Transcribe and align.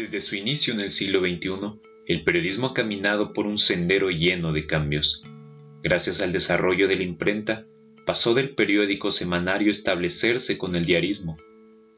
Desde 0.00 0.22
su 0.22 0.34
inicio 0.34 0.72
en 0.72 0.80
el 0.80 0.92
siglo 0.92 1.20
XXI, 1.20 1.78
el 2.06 2.24
periodismo 2.24 2.68
ha 2.68 2.72
caminado 2.72 3.34
por 3.34 3.46
un 3.46 3.58
sendero 3.58 4.08
lleno 4.08 4.50
de 4.54 4.64
cambios. 4.64 5.22
Gracias 5.82 6.22
al 6.22 6.32
desarrollo 6.32 6.88
de 6.88 6.96
la 6.96 7.02
imprenta, 7.02 7.66
pasó 8.06 8.32
del 8.32 8.54
periódico 8.54 9.10
semanario 9.10 9.70
establecerse 9.70 10.56
con 10.56 10.74
el 10.74 10.86
diarismo. 10.86 11.36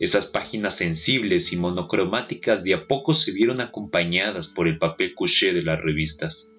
Esas 0.00 0.26
páginas 0.26 0.76
sensibles 0.76 1.52
y 1.52 1.56
monocromáticas 1.56 2.64
de 2.64 2.74
a 2.74 2.88
poco 2.88 3.14
se 3.14 3.30
vieron 3.30 3.60
acompañadas 3.60 4.48
por 4.48 4.66
el 4.66 4.78
papel 4.78 5.14
couché 5.14 5.52
de 5.52 5.62
las 5.62 5.80
revistas. 5.80 6.50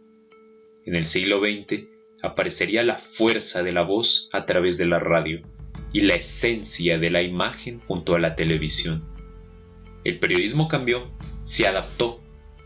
En 0.85 0.95
el 0.95 1.07
siglo 1.07 1.41
XX 1.41 1.83
aparecería 2.21 2.83
la 2.83 2.95
fuerza 2.95 3.63
de 3.63 3.73
la 3.73 3.81
voz 3.81 4.29
a 4.31 4.45
través 4.45 4.77
de 4.77 4.85
la 4.85 4.99
radio 4.99 5.41
y 5.91 6.03
la 6.03 6.15
esencia 6.15 6.99
de 6.99 7.09
la 7.09 7.21
imagen 7.21 7.81
junto 7.81 8.15
a 8.15 8.19
la 8.19 8.35
televisión. 8.35 9.03
El 10.05 10.19
periodismo 10.19 10.69
cambió 10.69 11.11
se 11.43 11.67
adaptó 11.67 12.19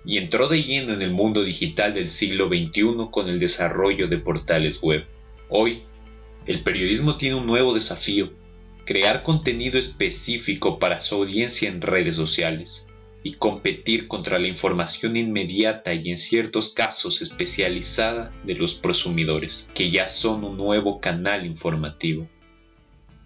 y 0.05 0.17
entró 0.17 0.48
de 0.48 0.63
lleno 0.63 0.94
en 0.94 1.02
el 1.02 1.12
mundo 1.12 1.44
digital 1.44 1.94
del 1.94 2.09
siglo 2.09 2.48
XXI 2.48 3.09
con 3.12 3.27
el 3.27 3.40
desarrollo 3.40 4.08
de 4.08 4.18
portales 4.18 4.81
web. 4.81 5.05
Hoy, 5.49 5.84
el 6.45 6.63
periodismo 6.63 7.18
tiene 7.18 7.35
un 7.35 7.45
nuevo 7.45 7.73
desafío, 7.73 8.32
crear 8.85 9.23
contenido 9.23 9.77
específico 9.77 10.80
para 10.80 11.02
su 11.02 11.16
audiencia 11.16 11.68
en 11.68 11.82
redes 11.82 12.16
sociales 12.16 12.88
y 13.21 13.34
competir 13.34 14.08
contra 14.08 14.40
la 14.40 14.48
información 14.48 15.18
inmediata 15.18 15.94
y 15.94 16.09
en 16.09 16.18
ciertos 16.18 16.70
casos 16.70 17.21
especializada 17.21 18.32
de 18.46 18.55
los 18.55 18.76
prosumidores, 18.76 19.70
que 19.73 19.91
ya 19.91 20.07
son 20.07 20.46
un 20.46 20.55
nuevo 20.55 21.02
canal 21.02 21.46
informativo. 21.46 22.30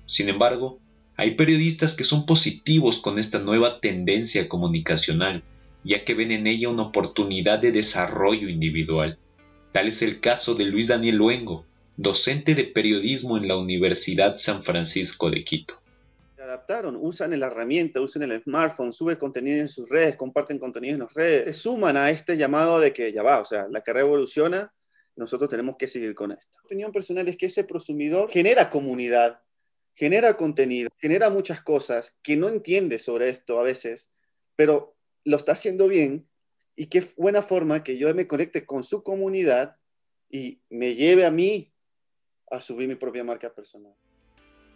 Sin 0.08 0.30
embargo, 0.30 0.80
hay 1.22 1.36
periodistas 1.36 1.94
que 1.94 2.04
son 2.04 2.26
positivos 2.26 3.00
con 3.00 3.20
esta 3.20 3.38
nueva 3.38 3.80
tendencia 3.80 4.50
comunicacional, 4.50 5.44
ya 5.84 6.04
que 6.04 6.16
ven 6.16 6.32
en 6.32 6.48
ella 6.48 6.70
una 6.70 6.82
oportunidad 6.82 7.60
de 7.60 7.72
desarrollo 7.72 8.50
individual. 8.50 9.20
Tal 9.72 9.90
es 9.90 10.02
el 10.02 10.20
caso 10.20 10.56
de 10.56 10.66
Luis 10.66 10.88
Daniel 10.88 11.18
Luengo, 11.18 11.64
docente 11.96 12.56
de 12.56 12.64
periodismo 12.64 13.38
en 13.38 13.48
la 13.48 13.56
Universidad 13.56 14.34
San 14.34 14.64
Francisco 14.64 15.30
de 15.30 15.44
Quito. 15.44 15.80
Se 16.36 16.42
adaptaron, 16.42 16.98
usan 17.00 17.40
la 17.40 17.46
herramienta, 17.46 18.02
usan 18.02 18.24
el 18.24 18.42
smartphone, 18.42 18.92
suben 18.92 19.18
contenido 19.18 19.62
en 19.62 19.68
sus 19.68 19.88
redes, 19.88 20.16
comparten 20.16 20.58
contenido 20.58 20.96
en 20.96 21.02
las 21.02 21.14
redes, 21.14 21.46
se 21.46 21.54
suman 21.54 21.98
a 21.98 22.10
este 22.10 22.36
llamado 22.36 22.80
de 22.80 22.94
que 22.94 23.14
ya 23.14 23.22
va, 23.22 23.42
o 23.42 23.46
sea, 23.46 23.68
la 23.70 23.82
carrera 23.82 24.08
evoluciona, 24.08 24.74
nosotros 25.16 25.52
tenemos 25.52 25.76
que 25.78 25.88
seguir 25.88 26.16
con 26.16 26.32
esto. 26.32 26.58
Mi 26.62 26.66
opinión 26.66 26.92
personal 26.92 27.28
es 27.28 27.38
que 27.38 27.46
ese 27.46 27.64
prosumidor 27.64 28.32
genera 28.32 28.72
comunidad, 28.72 29.40
genera 29.94 30.38
contenido, 30.38 30.90
genera 30.98 31.30
muchas 31.30 31.62
cosas 31.62 32.18
que 32.24 32.36
no 32.36 32.50
entiende 32.50 33.00
sobre 33.00 33.30
esto 33.30 33.60
a 33.60 33.64
veces, 33.64 34.12
pero 34.56 34.96
lo 35.24 35.38
está 35.38 35.54
haciendo 35.54 35.88
bien 35.88 36.28
y 36.76 36.88
qué 36.88 37.06
buena 37.18 37.42
forma 37.42 37.84
que 37.84 37.98
yo 37.98 38.14
me 38.16 38.28
conecte 38.28 38.66
con 38.66 38.84
su 38.84 39.04
comunidad 39.04 39.78
y 40.30 40.62
me 40.70 40.96
lleve 40.96 41.26
a 41.26 41.32
mí 41.32 41.74
a 42.50 42.62
subir 42.62 42.88
mi 42.88 42.96
propia 42.96 43.24
marca 43.24 43.54
personal. 43.54 43.94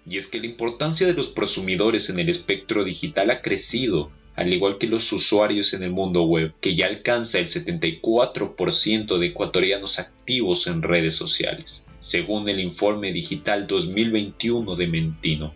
Y 0.05 0.17
es 0.17 0.27
que 0.27 0.39
la 0.39 0.45
importancia 0.45 1.07
de 1.07 1.13
los 1.13 1.27
prosumidores 1.27 2.09
en 2.09 2.19
el 2.19 2.29
espectro 2.29 2.83
digital 2.83 3.31
ha 3.31 3.41
crecido 3.41 4.11
al 4.35 4.53
igual 4.53 4.77
que 4.77 4.87
los 4.87 5.11
usuarios 5.13 5.73
en 5.73 5.83
el 5.83 5.91
mundo 5.91 6.23
web, 6.23 6.53
que 6.59 6.75
ya 6.75 6.87
alcanza 6.87 7.39
el 7.39 7.47
74% 7.47 9.17
de 9.17 9.27
ecuatorianos 9.27 9.97
activos 9.97 10.67
en 10.67 10.81
redes 10.81 11.15
sociales, 11.15 11.87
según 12.05 12.47
el 12.49 12.59
informe 12.59 13.11
digital 13.11 13.65
2021 13.65 14.75
de 14.75 14.85
Mentino. 14.85 15.55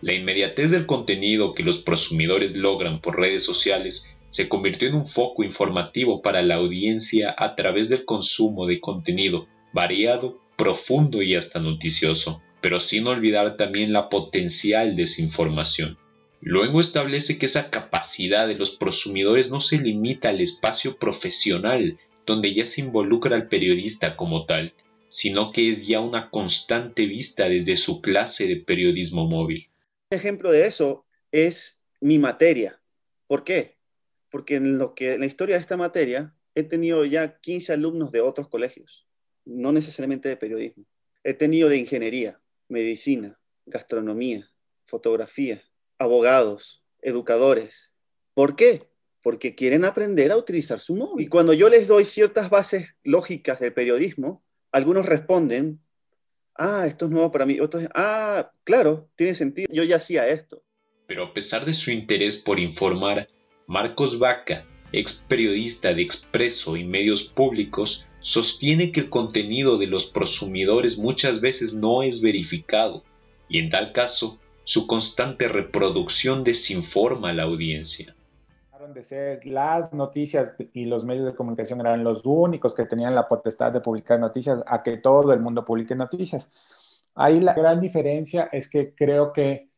La 0.00 0.14
inmediatez 0.14 0.70
del 0.70 0.86
contenido 0.86 1.52
que 1.52 1.62
los 1.62 1.76
prosumidores 1.76 2.56
logran 2.56 3.02
por 3.02 3.18
redes 3.18 3.44
sociales 3.44 4.08
se 4.30 4.48
convirtió 4.48 4.88
en 4.88 4.94
un 4.94 5.06
foco 5.06 5.44
informativo 5.44 6.22
para 6.22 6.40
la 6.40 6.54
audiencia 6.54 7.34
a 7.36 7.54
través 7.54 7.90
del 7.90 8.06
consumo 8.06 8.64
de 8.64 8.80
contenido 8.80 9.46
variado, 9.74 10.40
profundo 10.56 11.20
y 11.20 11.34
hasta 11.36 11.60
noticioso, 11.60 12.40
pero 12.62 12.80
sin 12.80 13.06
olvidar 13.06 13.58
también 13.58 13.92
la 13.92 14.08
potencial 14.08 14.96
desinformación. 14.96 15.98
Luego 16.40 16.80
establece 16.80 17.38
que 17.38 17.44
esa 17.44 17.68
capacidad 17.68 18.48
de 18.48 18.54
los 18.54 18.70
prosumidores 18.70 19.50
no 19.50 19.60
se 19.60 19.76
limita 19.76 20.30
al 20.30 20.40
espacio 20.40 20.96
profesional, 20.96 21.98
donde 22.24 22.54
ya 22.54 22.64
se 22.64 22.80
involucra 22.80 23.36
al 23.36 23.48
periodista 23.48 24.16
como 24.16 24.46
tal, 24.46 24.72
sino 25.08 25.52
que 25.52 25.70
es 25.70 25.86
ya 25.86 26.00
una 26.00 26.30
constante 26.30 27.06
vista 27.06 27.48
desde 27.48 27.76
su 27.76 28.00
clase 28.00 28.46
de 28.46 28.56
periodismo 28.56 29.26
móvil. 29.26 29.68
Un 30.10 30.18
ejemplo 30.18 30.52
de 30.52 30.66
eso 30.66 31.06
es 31.32 31.80
mi 32.00 32.18
materia. 32.18 32.80
¿Por 33.26 33.44
qué? 33.44 33.76
Porque 34.30 34.56
en, 34.56 34.78
lo 34.78 34.94
que, 34.94 35.12
en 35.12 35.20
la 35.20 35.26
historia 35.26 35.56
de 35.56 35.60
esta 35.60 35.76
materia 35.76 36.34
he 36.54 36.62
tenido 36.62 37.04
ya 37.04 37.38
15 37.38 37.72
alumnos 37.72 38.12
de 38.12 38.20
otros 38.20 38.48
colegios, 38.48 39.06
no 39.44 39.72
necesariamente 39.72 40.28
de 40.28 40.36
periodismo. 40.36 40.84
He 41.24 41.34
tenido 41.34 41.68
de 41.68 41.76
ingeniería, 41.76 42.40
medicina, 42.68 43.38
gastronomía, 43.66 44.50
fotografía, 44.86 45.62
abogados, 45.98 46.82
educadores. 47.00 47.92
¿Por 48.34 48.56
qué? 48.56 48.88
Porque 49.22 49.54
quieren 49.54 49.84
aprender 49.84 50.32
a 50.32 50.36
utilizar 50.36 50.80
su 50.80 50.96
móvil. 50.96 51.26
Y 51.26 51.28
cuando 51.28 51.52
yo 51.52 51.68
les 51.68 51.86
doy 51.86 52.04
ciertas 52.04 52.50
bases 52.50 52.94
lógicas 53.02 53.60
del 53.60 53.74
periodismo, 53.74 54.42
algunos 54.72 55.06
responden, 55.06 55.80
ah, 56.56 56.84
esto 56.86 57.06
es 57.06 57.10
nuevo 57.10 57.30
para 57.32 57.46
mí. 57.46 57.60
Otros, 57.60 57.84
ah, 57.94 58.52
claro, 58.64 59.08
tiene 59.16 59.34
sentido, 59.34 59.68
yo 59.72 59.84
ya 59.84 59.96
hacía 59.96 60.28
esto. 60.28 60.62
Pero 61.06 61.24
a 61.24 61.32
pesar 61.32 61.64
de 61.64 61.74
su 61.74 61.90
interés 61.90 62.36
por 62.36 62.58
informar, 62.58 63.28
Marcos 63.66 64.18
Vaca, 64.18 64.64
ex 64.92 65.12
periodista 65.12 65.94
de 65.94 66.02
Expreso 66.02 66.76
y 66.76 66.84
medios 66.84 67.22
públicos, 67.22 68.06
sostiene 68.20 68.92
que 68.92 69.00
el 69.00 69.10
contenido 69.10 69.78
de 69.78 69.86
los 69.86 70.06
prosumidores 70.06 70.98
muchas 70.98 71.40
veces 71.40 71.72
no 71.72 72.02
es 72.02 72.20
verificado 72.20 73.04
y 73.48 73.58
en 73.58 73.70
tal 73.70 73.92
caso 73.92 74.38
su 74.64 74.86
constante 74.86 75.48
reproducción 75.48 76.44
desinforma 76.44 77.30
a 77.30 77.32
la 77.32 77.44
audiencia. 77.44 78.14
De 78.94 79.02
ser 79.02 79.44
las 79.46 79.92
noticias 79.92 80.54
y 80.72 80.86
los 80.86 81.04
medios 81.04 81.26
de 81.26 81.34
comunicación 81.34 81.80
eran 81.80 82.02
los 82.02 82.24
únicos 82.24 82.74
que 82.74 82.86
tenían 82.86 83.14
la 83.14 83.28
potestad 83.28 83.72
de 83.72 83.80
publicar 83.80 84.18
noticias 84.18 84.62
a 84.66 84.82
que 84.82 84.96
todo 84.96 85.32
el 85.32 85.40
mundo 85.40 85.64
publique 85.64 85.94
noticias. 85.94 86.50
Ahí 87.14 87.40
la 87.40 87.54
gran 87.54 87.80
diferencia 87.80 88.48
es 88.50 88.68
que 88.68 88.94
creo 88.94 89.32
que 89.32 89.68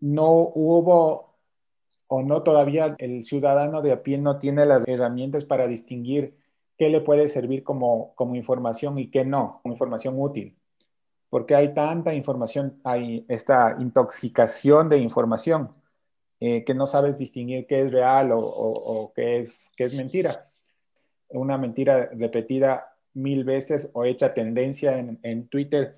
no 0.00 0.30
hubo 0.54 1.34
o 2.06 2.22
no 2.22 2.42
todavía 2.42 2.94
el 2.98 3.22
ciudadano 3.22 3.82
de 3.82 3.92
a 3.92 4.02
pie 4.02 4.18
no 4.18 4.38
tiene 4.38 4.66
las 4.66 4.86
herramientas 4.86 5.44
para 5.44 5.66
distinguir 5.66 6.36
qué 6.78 6.90
le 6.90 7.00
puede 7.00 7.28
servir 7.28 7.64
como, 7.64 8.14
como 8.14 8.34
información 8.34 8.98
y 8.98 9.10
qué 9.10 9.24
no, 9.24 9.60
como 9.62 9.74
información 9.74 10.14
útil 10.18 10.56
porque 11.30 11.54
hay 11.54 11.72
tanta 11.72 12.12
información, 12.12 12.80
hay 12.82 13.24
esta 13.28 13.76
intoxicación 13.78 14.88
de 14.88 14.98
información 14.98 15.70
eh, 16.40 16.64
que 16.64 16.74
no 16.74 16.86
sabes 16.86 17.18
distinguir 17.18 17.66
qué 17.66 17.82
es 17.82 17.92
real 17.92 18.30
o, 18.32 19.12
qué, 19.14 19.38
es, 19.38 19.70
qué 19.76 19.84
es 19.84 19.94
mentira. 19.94 20.50
Una 21.28 21.58
mentira 21.58 22.08
repetida 22.14 22.96
mil 23.12 23.44
veces 23.44 23.90
o 23.92 24.04
hecha 24.04 24.32
tendencia 24.32 24.98
en, 24.98 25.48
Twitter 25.48 25.96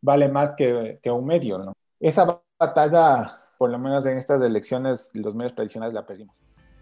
vale 0.00 0.28
más 0.28 0.54
que, 0.54 0.98
que, 1.02 1.10
un 1.10 1.26
medio. 1.26 1.58
¿no? 1.58 1.72
Esa 2.00 2.40
batalla, 2.58 3.40
por 3.58 3.70
lo 3.70 3.78
menos 3.78 4.06
en 4.06 4.16
estas 4.16 4.42
elecciones, 4.42 5.10
los 5.12 5.34
medios 5.34 5.54
tradicionales 5.54 5.94
la 5.94 6.06
perdimos. 6.06 6.34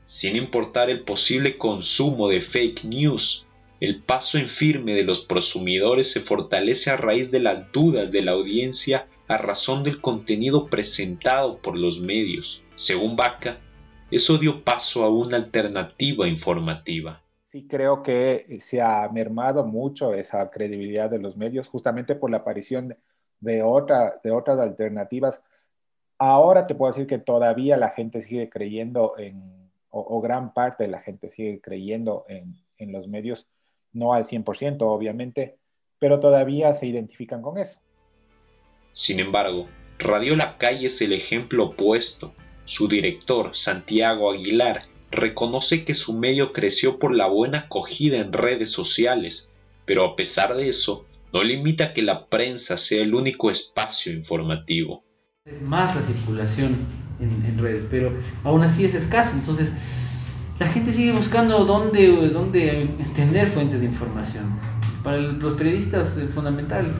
Sin 0.06 0.36
importar 0.36 0.88
el 0.88 1.04
posible 1.04 1.58
consumo 1.58 2.28
de 2.28 2.42
fake 2.42 2.84
news, 2.84 3.44
el 3.80 4.02
paso 4.02 4.38
en 4.38 4.48
firme 4.48 4.94
de 4.94 5.02
los 5.02 5.24
prosumidores 5.24 6.12
se 6.12 6.20
fortalece 6.20 6.90
a 6.90 6.96
raíz 6.96 7.30
de 7.30 7.40
las 7.40 7.72
dudas 7.72 8.12
de 8.12 8.22
la 8.22 8.32
audiencia 8.32 9.08
a 9.28 9.36
razón 9.36 9.82
del 9.82 10.00
contenido 10.00 10.66
presentado 10.66 11.58
por 11.58 11.76
los 11.76 12.00
medios. 12.00 12.62
Según 12.76 13.16
Vaca, 13.16 13.58
eso 14.10 14.38
dio 14.38 14.62
paso 14.62 15.04
a 15.04 15.10
una 15.10 15.36
alternativa 15.36 16.28
informativa. 16.28 17.20
Sí, 17.44 17.66
creo 17.66 18.02
que 18.02 18.58
se 18.60 18.80
ha 18.80 19.08
mermado 19.08 19.64
mucho 19.64 20.14
esa 20.14 20.46
credibilidad 20.46 21.10
de 21.10 21.18
los 21.18 21.36
medios 21.36 21.68
justamente 21.68 22.14
por 22.14 22.30
la 22.30 22.38
aparición 22.38 22.96
de 23.40 23.62
otras 23.62 24.58
alternativas. 24.58 25.42
Ahora 26.18 26.66
te 26.66 26.74
puedo 26.74 26.92
decir 26.92 27.06
que 27.06 27.18
todavía 27.18 27.76
la 27.76 27.90
gente 27.90 28.22
sigue 28.22 28.48
creyendo 28.48 29.14
en, 29.18 29.70
o, 29.90 30.20
gran 30.20 30.52
parte 30.52 30.84
de 30.84 30.90
la 30.90 31.00
gente 31.00 31.30
sigue 31.30 31.60
creyendo 31.60 32.24
en, 32.28 32.54
en 32.78 32.92
los 32.92 33.08
medios 33.08 33.48
no 33.94 34.12
al 34.12 34.24
100% 34.24 34.78
obviamente, 34.82 35.56
pero 35.98 36.20
todavía 36.20 36.72
se 36.74 36.86
identifican 36.86 37.40
con 37.40 37.56
eso. 37.56 37.80
Sin 38.92 39.20
embargo, 39.20 39.68
Radio 39.98 40.36
La 40.36 40.58
Calle 40.58 40.86
es 40.86 41.00
el 41.00 41.12
ejemplo 41.12 41.64
opuesto. 41.66 42.34
Su 42.64 42.88
director, 42.88 43.50
Santiago 43.54 44.30
Aguilar, 44.30 44.82
reconoce 45.10 45.84
que 45.84 45.94
su 45.94 46.12
medio 46.12 46.52
creció 46.52 46.98
por 46.98 47.14
la 47.14 47.26
buena 47.26 47.60
acogida 47.60 48.18
en 48.18 48.32
redes 48.32 48.70
sociales, 48.70 49.50
pero 49.84 50.04
a 50.04 50.16
pesar 50.16 50.56
de 50.56 50.68
eso, 50.68 51.06
no 51.32 51.42
limita 51.42 51.92
que 51.92 52.02
la 52.02 52.26
prensa 52.26 52.76
sea 52.76 53.02
el 53.02 53.14
único 53.14 53.50
espacio 53.50 54.12
informativo. 54.12 55.04
Es 55.44 55.60
más 55.60 55.94
la 55.94 56.02
circulación 56.02 56.76
en, 57.20 57.44
en 57.44 57.58
redes, 57.58 57.86
pero 57.90 58.12
aún 58.44 58.62
así 58.62 58.84
es 58.84 58.94
escasa, 58.94 59.32
entonces 59.32 59.72
la 60.58 60.68
gente 60.68 60.92
sigue 60.92 61.12
buscando 61.12 61.64
dónde, 61.64 62.30
dónde 62.30 62.82
entender 62.82 63.50
fuentes 63.50 63.80
de 63.80 63.86
información. 63.86 64.58
Para 65.02 65.18
los 65.18 65.56
periodistas 65.58 66.16
es 66.16 66.32
fundamental 66.32 66.94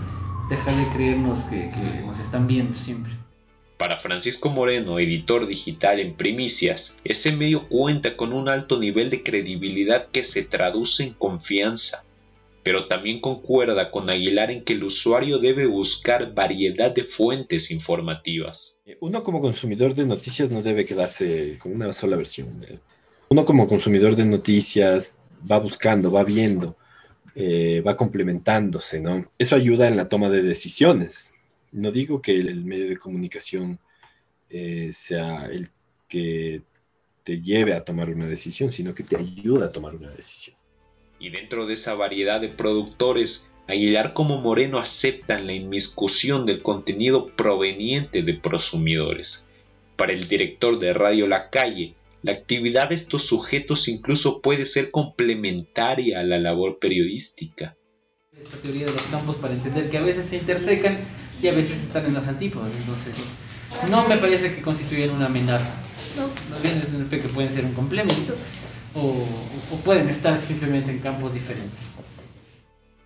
dejar 0.51 0.77
de 0.77 0.93
creernos 0.95 1.41
que, 1.45 1.71
que 1.71 2.03
nos 2.05 2.19
están 2.19 2.47
viendo 2.47 2.75
siempre. 2.75 3.13
Para 3.79 3.99
Francisco 3.99 4.51
Moreno, 4.51 4.99
editor 4.99 5.47
digital 5.47 6.01
en 6.01 6.15
Primicias, 6.15 6.97
ese 7.05 7.33
medio 7.33 7.69
cuenta 7.69 8.17
con 8.17 8.33
un 8.33 8.49
alto 8.49 8.79
nivel 8.79 9.11
de 9.11 9.23
credibilidad 9.23 10.09
que 10.11 10.25
se 10.25 10.43
traduce 10.43 11.03
en 11.03 11.13
confianza, 11.15 12.05
pero 12.63 12.87
también 12.87 13.21
concuerda 13.21 13.91
con 13.91 14.09
Aguilar 14.11 14.51
en 14.51 14.65
que 14.65 14.75
el 14.75 14.85
usuario 14.85 15.39
debe 15.39 15.67
buscar 15.67 16.35
variedad 16.35 16.93
de 16.93 17.05
fuentes 17.05 17.71
informativas. 17.71 18.79
Uno 19.01 19.23
como 19.23 19.41
consumidor 19.41 19.95
de 19.95 20.07
noticias 20.07 20.51
no 20.51 20.63
debe 20.63 20.87
quedarse 20.87 21.59
con 21.59 21.73
una 21.73 21.93
sola 21.93 22.17
versión. 22.17 22.65
Uno 23.29 23.45
como 23.45 23.69
consumidor 23.69 24.17
de 24.17 24.25
noticias 24.25 25.17
va 25.51 25.59
buscando, 25.59 26.11
va 26.11 26.25
viendo, 26.25 26.77
eh, 27.35 27.83
va 27.87 27.97
complementándose, 27.97 29.01
¿no? 29.01 29.31
Eso 29.39 29.57
ayuda 29.57 29.89
en 29.89 29.97
la 29.97 30.09
toma 30.09 30.29
de 30.31 30.43
decisiones 30.43 31.35
no 31.75 31.91
digo 31.91 32.23
que 32.23 32.37
el, 32.37 32.65
medio 32.65 32.89
de 32.89 32.97
comunicación 32.97 33.79
eh, 34.49 34.91
sea 34.93 35.47
el 35.47 35.71
que 36.09 36.63
te 37.25 37.41
lleve 37.41 37.75
a 37.75 37.85
tomar 37.85 38.11
una 38.11 38.27
decisión, 38.27 38.71
sino 38.71 38.95
que 38.95 39.03
te 39.03 39.17
ayuda 39.17 39.67
a 39.67 39.73
tomar 39.73 39.97
una 39.97 40.11
decisión. 40.11 40.57
Y 41.19 41.31
dentro 41.31 41.67
de 41.67 41.75
esa 41.75 41.95
variedad 41.95 42.41
de 42.41 42.49
productores, 42.49 43.49
Aguilar 43.67 44.13
como 44.13 44.41
Moreno 44.41 44.79
aceptan 44.79 45.47
la 45.47 45.53
inmiscusión 45.53 46.47
del 46.47 46.63
contenido 46.63 47.35
proveniente 47.35 48.23
de 48.23 48.35
prosumidores. 48.35 49.45
Para 49.97 50.13
el 50.13 50.29
director 50.29 50.79
de 50.79 50.93
Radio 50.93 51.27
La 51.27 51.51
Calle, 51.51 51.95
la 52.25 52.33
actividad 52.33 52.89
de 52.89 52.95
estos 52.95 53.27
sujetos 53.27 53.87
incluso 53.87 54.41
puede 54.41 54.65
ser 54.65 54.91
complementaria 54.91 56.21
a 56.21 56.23
la 56.23 56.39
labor 56.39 56.79
periodística. 56.79 57.77
Esta 58.33 58.57
teoría 58.63 58.87
de 58.87 58.93
los 58.93 59.03
campos 59.03 59.37
para 59.37 59.53
entender 59.53 59.91
que 59.91 59.99
a 59.99 60.01
veces 60.01 60.25
se 60.25 60.39
intersecan 60.39 61.01
y 61.43 61.49
a 61.49 61.53
veces 61.53 61.79
están 61.83 62.07
en 62.07 62.15
las 62.15 62.27
antípodas. 62.27 62.75
Entonces, 62.75 63.15
no 63.91 64.09
me 64.09 64.17
parece 64.17 64.55
que 64.55 64.63
constituyan 64.63 65.11
una 65.11 65.27
amenaza. 65.27 65.71
No, 66.17 66.31
más 66.49 66.63
bien 66.63 66.79
es 66.79 66.95
un 66.95 67.11
que 67.11 67.29
pueden 67.29 67.53
ser 67.53 67.67
un 67.67 67.75
complemento 67.75 68.35
o, 68.95 69.27
o 69.71 69.77
pueden 69.85 70.09
estar 70.09 70.41
simplemente 70.41 70.93
en 70.93 71.01
campos 71.01 71.35
diferentes. 71.35 71.79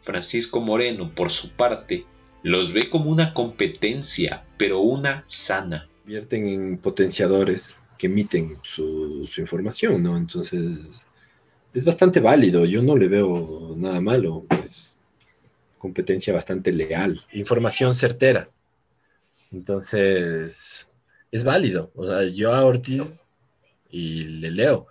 Francisco 0.02 0.60
Moreno, 0.60 1.12
por 1.12 1.32
su 1.32 1.50
parte, 1.50 2.04
los 2.44 2.72
ve 2.72 2.88
como 2.88 3.10
una 3.10 3.34
competencia, 3.34 4.44
pero 4.56 4.78
una 4.78 5.24
sana. 5.26 5.88
Vierten 6.04 6.46
en 6.46 6.78
potenciadores 6.78 7.80
que 7.98 8.06
emiten 8.06 8.56
su, 8.62 9.26
su, 9.26 9.40
información, 9.40 10.02
¿no? 10.02 10.16
Entonces, 10.16 11.06
es 11.74 11.84
bastante 11.84 12.20
válido, 12.20 12.64
yo 12.64 12.82
no 12.82 12.96
le 12.96 13.08
veo 13.08 13.74
nada 13.76 14.00
malo, 14.00 14.46
pues 14.48 14.98
competencia 15.76 16.32
bastante 16.32 16.72
leal, 16.72 17.20
información 17.32 17.94
certera. 17.94 18.50
Entonces, 19.52 20.90
es 21.30 21.44
válido. 21.44 21.90
O 21.94 22.06
sea, 22.06 22.24
yo 22.24 22.54
a 22.54 22.64
Ortiz 22.64 23.24
y 23.90 24.24
le 24.24 24.50
leo. 24.50 24.86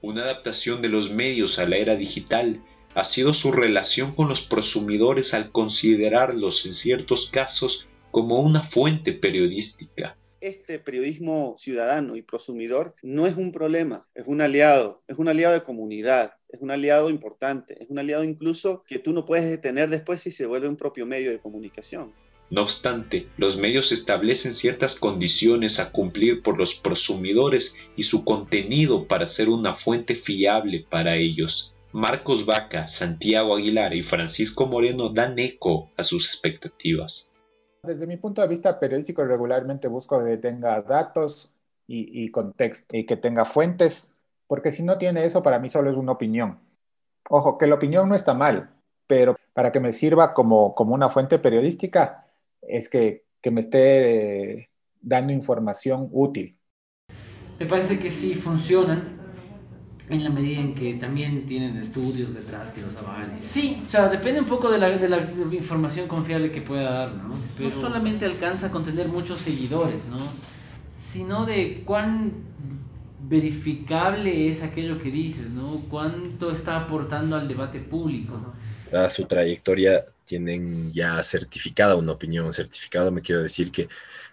Una 0.00 0.24
adaptación 0.24 0.82
de 0.82 0.88
los 0.88 1.10
medios 1.10 1.58
a 1.58 1.66
la 1.66 1.76
era 1.76 1.96
digital 1.96 2.62
ha 2.94 3.04
sido 3.04 3.34
su 3.34 3.52
relación 3.52 4.14
con 4.14 4.28
los 4.28 4.42
prosumidores 4.42 5.34
al 5.34 5.50
considerarlos 5.50 6.64
en 6.66 6.74
ciertos 6.74 7.28
casos 7.28 7.86
como 8.10 8.38
una 8.40 8.62
fuente 8.62 9.12
periodística 9.12 10.16
este 10.44 10.78
periodismo 10.78 11.54
ciudadano 11.56 12.16
y 12.16 12.22
prosumidor 12.22 12.94
no 13.02 13.26
es 13.26 13.36
un 13.36 13.50
problema, 13.50 14.06
es 14.14 14.26
un 14.26 14.42
aliado, 14.42 15.02
es 15.08 15.18
un 15.18 15.28
aliado 15.28 15.54
de 15.54 15.62
comunidad, 15.62 16.34
es 16.50 16.60
un 16.60 16.70
aliado 16.70 17.08
importante, 17.08 17.82
es 17.82 17.88
un 17.88 17.98
aliado 17.98 18.24
incluso 18.24 18.84
que 18.86 18.98
tú 18.98 19.12
no 19.12 19.24
puedes 19.24 19.48
detener 19.48 19.88
después 19.88 20.20
si 20.20 20.30
se 20.30 20.46
vuelve 20.46 20.68
un 20.68 20.76
propio 20.76 21.06
medio 21.06 21.30
de 21.30 21.38
comunicación. 21.38 22.12
No 22.50 22.62
obstante, 22.62 23.26
los 23.38 23.56
medios 23.56 23.90
establecen 23.90 24.52
ciertas 24.52 24.96
condiciones 24.96 25.80
a 25.80 25.90
cumplir 25.90 26.42
por 26.42 26.58
los 26.58 26.74
prosumidores 26.74 27.74
y 27.96 28.02
su 28.02 28.22
contenido 28.22 29.08
para 29.08 29.26
ser 29.26 29.48
una 29.48 29.74
fuente 29.74 30.14
fiable 30.14 30.84
para 30.88 31.16
ellos. 31.16 31.74
Marcos 31.92 32.44
Vaca, 32.44 32.86
Santiago 32.86 33.56
Aguilar 33.56 33.94
y 33.94 34.02
Francisco 34.02 34.66
Moreno 34.66 35.08
dan 35.08 35.38
eco 35.38 35.90
a 35.96 36.02
sus 36.02 36.26
expectativas. 36.26 37.30
Desde 37.86 38.06
mi 38.06 38.16
punto 38.16 38.40
de 38.40 38.48
vista 38.48 38.78
periodístico, 38.78 39.24
regularmente 39.24 39.88
busco 39.88 40.24
que 40.24 40.38
tenga 40.38 40.80
datos 40.82 41.52
y, 41.86 42.30
contexto 42.30 42.96
y 42.96 43.04
que 43.04 43.16
tenga 43.16 43.44
fuentes, 43.44 44.12
porque 44.46 44.70
si 44.70 44.82
no 44.82 44.96
tiene 44.96 45.26
eso, 45.26 45.42
para 45.42 45.58
mí 45.58 45.68
solo 45.68 45.90
es 45.90 45.96
una 45.96 46.12
opinión. 46.12 46.58
Ojo, 47.28 47.58
que 47.58 47.66
la 47.66 47.74
opinión 47.74 48.08
no 48.08 48.14
está 48.14 48.32
mal, 48.32 48.70
pero 49.06 49.36
para 49.52 49.70
que 49.70 49.80
me 49.80 49.92
sirva 49.92 50.32
como, 50.32 50.74
como 50.74 50.94
una 50.94 51.10
fuente 51.10 51.38
periodística, 51.38 52.26
es 52.62 52.88
que, 52.88 53.24
que 53.40 53.50
me 53.50 53.60
esté 53.60 54.70
dando 55.00 55.32
información 55.32 56.08
útil. 56.10 56.56
Me 57.58 57.66
parece 57.66 57.98
que 57.98 58.10
sí 58.10 58.34
funcionan, 58.34 59.13
en 60.08 60.22
la 60.22 60.30
medida 60.30 60.60
en 60.60 60.74
que 60.74 60.94
también 60.94 61.46
tienen 61.46 61.78
estudios 61.78 62.34
detrás 62.34 62.70
que 62.72 62.82
los 62.82 62.94
avalen. 62.96 63.40
Sí, 63.40 63.82
o 63.86 63.90
sea, 63.90 64.08
depende 64.08 64.40
un 64.40 64.46
poco 64.46 64.70
de 64.70 64.78
la, 64.78 64.90
de 64.90 65.08
la 65.08 65.18
información 65.52 66.08
confiable 66.08 66.52
que 66.52 66.60
pueda 66.60 66.90
dar, 66.90 67.14
¿no? 67.14 67.38
Pero 67.56 67.70
no 67.70 67.80
solamente 67.80 68.26
alcanza 68.26 68.70
con 68.70 68.84
tener 68.84 69.08
muchos 69.08 69.40
seguidores, 69.40 70.04
¿no? 70.10 70.28
Sino 70.98 71.46
de 71.46 71.82
cuán 71.86 72.32
verificable 73.26 74.50
es 74.50 74.62
aquello 74.62 74.98
que 74.98 75.10
dices, 75.10 75.48
¿no? 75.48 75.80
Cuánto 75.88 76.50
está 76.50 76.76
aportando 76.76 77.36
al 77.36 77.48
debate 77.48 77.78
público, 77.78 78.34
¿no? 78.34 78.52
Dada 78.92 79.08
su 79.08 79.24
trayectoria, 79.24 80.04
tienen 80.26 80.92
ya 80.92 81.22
certificada 81.22 81.96
una 81.96 82.12
opinión. 82.12 82.52
Certificado 82.52 83.10
me 83.10 83.22
quiero 83.22 83.42
decir 83.42 83.70
que, 83.70 83.88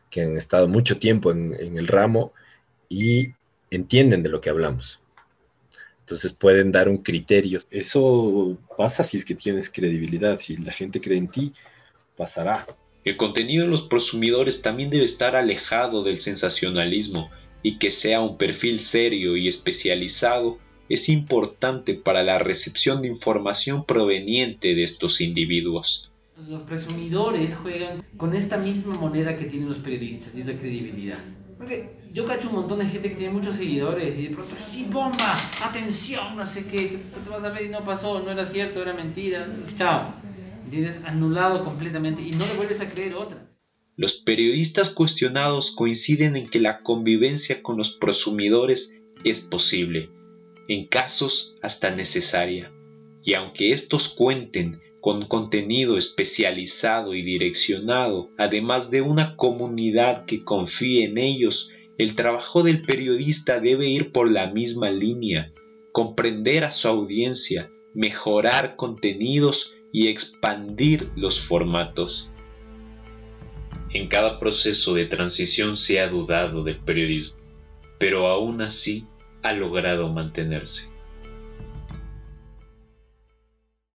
que 0.10 0.22
han 0.22 0.36
estado 0.36 0.68
mucho 0.68 1.00
tiempo 1.00 1.32
en, 1.32 1.56
en 1.58 1.78
el 1.78 1.88
ramo 1.88 2.34
y 2.90 3.30
entienden 3.70 4.22
de 4.22 4.30
lo 4.30 4.42
que 4.42 4.50
hablamos. 4.50 5.01
Entonces 6.12 6.34
pueden 6.34 6.74
dar 6.74 6.90
un 6.90 6.98
criterio. 6.98 7.62
Eso 7.72 8.58
pasa 8.78 9.02
si 9.02 9.16
es 9.16 9.24
que 9.24 9.34
tienes 9.34 9.70
credibilidad. 9.70 10.38
Si 10.42 10.58
la 10.58 10.74
gente 10.74 11.00
cree 11.00 11.18
en 11.18 11.30
ti, 11.30 11.54
pasará. 12.18 12.68
El 13.06 13.16
contenido 13.16 13.64
de 13.64 13.70
los 13.70 13.84
prosumidores 13.84 14.62
también 14.62 14.90
debe 14.90 15.06
estar 15.06 15.38
alejado 15.38 16.04
del 16.04 16.20
sensacionalismo 16.20 17.32
y 17.64 17.80
que 17.80 17.92
sea 17.92 18.20
un 18.20 18.38
perfil 18.38 18.82
serio 18.82 19.38
y 19.38 19.48
especializado 19.48 20.58
es 20.90 21.08
importante 21.08 21.94
para 21.94 22.24
la 22.24 22.40
recepción 22.40 23.02
de 23.02 23.08
información 23.08 23.86
proveniente 23.86 24.76
de 24.76 24.84
estos 24.84 25.22
individuos. 25.22 26.12
Los 26.46 26.64
presumidores 26.64 27.56
juegan 27.56 28.04
con 28.18 28.36
esta 28.36 28.58
misma 28.58 28.96
moneda 28.96 29.38
que 29.38 29.46
tienen 29.46 29.70
los 29.70 29.78
periodistas, 29.78 30.36
y 30.36 30.42
es 30.42 30.48
la 30.48 30.58
credibilidad. 30.60 31.20
Porque 31.62 31.92
yo 32.12 32.26
cacho 32.26 32.50
un 32.50 32.56
montón 32.56 32.80
de 32.80 32.86
gente 32.86 33.10
que 33.10 33.16
tiene 33.18 33.34
muchos 33.34 33.56
seguidores 33.56 34.18
y 34.18 34.30
de 34.30 34.36
pronto, 34.36 34.56
sí, 34.72 34.88
bomba, 34.90 35.38
atención, 35.62 36.36
no 36.36 36.52
sé 36.52 36.66
qué, 36.66 36.98
te 37.24 37.30
vas 37.30 37.44
a 37.44 37.50
ver 37.50 37.68
y 37.68 37.70
no 37.70 37.86
pasó, 37.86 38.20
no 38.20 38.32
era 38.32 38.48
cierto, 38.48 38.82
era 38.82 38.94
mentira, 38.94 39.48
chao. 39.78 40.16
¿Entiendes? 40.64 40.96
Anulado 41.06 41.64
completamente 41.64 42.24
y 42.24 42.32
no 42.32 42.48
le 42.48 42.54
vuelves 42.56 42.82
a 42.82 42.90
creer 42.90 43.14
otra. 43.14 43.48
Los 43.96 44.16
periodistas 44.16 44.90
cuestionados 44.90 45.70
coinciden 45.70 46.36
en 46.36 46.50
que 46.50 46.60
la 46.60 46.82
convivencia 46.82 47.62
con 47.62 47.78
los 47.78 47.92
prosumidores 47.92 49.00
es 49.24 49.40
posible, 49.40 50.10
en 50.68 50.88
casos 50.88 51.54
hasta 51.62 51.92
necesaria, 51.92 52.72
y 53.24 53.38
aunque 53.38 53.72
estos 53.72 54.10
cuenten 54.10 54.82
con 55.02 55.26
contenido 55.26 55.98
especializado 55.98 57.16
y 57.16 57.24
direccionado, 57.24 58.30
además 58.38 58.92
de 58.92 59.02
una 59.02 59.36
comunidad 59.36 60.26
que 60.26 60.44
confíe 60.44 61.06
en 61.06 61.18
ellos, 61.18 61.72
el 61.98 62.16
trabajo 62.16 62.62
del 62.62 62.84
periodista 62.84 63.60
debe 63.60 63.90
ir 63.90 64.12
por 64.12 64.32
la 64.32 64.48
misma 64.48 64.92
línea, 64.92 65.52
comprender 65.92 66.64
a 66.64 66.72
su 66.72 66.88
audiencia, 66.88 67.72
mejorar 67.96 68.76
contenidos 68.76 69.74
y 69.92 70.08
expandir 70.08 71.10
los 71.16 71.40
formatos. 71.40 72.30
En 73.90 74.08
cada 74.08 74.40
proceso 74.40 74.94
de 74.94 75.08
transición 75.08 75.76
se 75.76 76.00
ha 76.00 76.08
dudado 76.08 76.64
del 76.64 76.78
periodismo, 76.78 77.38
pero 77.98 78.28
aún 78.28 78.62
así 78.62 79.06
ha 79.42 79.54
logrado 79.54 80.10
mantenerse. 80.10 80.91